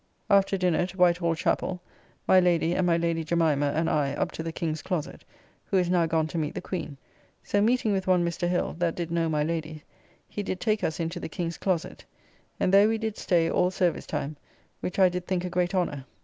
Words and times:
After 0.31 0.57
dinner 0.57 0.87
to 0.87 0.97
White 0.97 1.17
Hall 1.17 1.35
chappell; 1.35 1.79
my 2.27 2.39
Lady 2.39 2.73
and 2.73 2.87
my 2.87 2.97
Lady 2.97 3.23
Jemimah 3.23 3.75
and 3.75 3.87
I 3.87 4.13
up 4.15 4.31
to 4.31 4.41
the 4.41 4.51
King's 4.51 4.81
closet 4.81 5.23
(who 5.65 5.77
is 5.77 5.91
now 5.91 6.07
gone 6.07 6.25
to 6.29 6.39
meet 6.39 6.55
the 6.55 6.59
Queen). 6.59 6.97
So 7.43 7.61
meeting 7.61 7.93
with 7.93 8.07
one 8.07 8.25
Mr. 8.25 8.49
Hill, 8.49 8.75
that 8.79 8.95
did 8.95 9.11
know 9.11 9.29
my 9.29 9.43
Lady, 9.43 9.83
he 10.27 10.41
did 10.41 10.59
take 10.59 10.83
us 10.83 10.99
into 10.99 11.19
the 11.19 11.29
King's 11.29 11.59
closet, 11.59 12.03
and 12.59 12.73
there 12.73 12.87
we 12.89 12.97
did 12.97 13.15
stay 13.15 13.47
all 13.47 13.69
service 13.69 14.07
time, 14.07 14.37
which 14.79 14.97
I 14.97 15.07
did 15.07 15.27
think 15.27 15.45
a 15.45 15.51
great 15.51 15.75
honour. 15.75 16.05